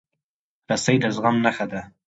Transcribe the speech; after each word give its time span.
رسۍ 0.71 0.95
د 1.03 1.05
زغم 1.15 1.35
نښه 1.45 1.65
ده. 1.71 1.81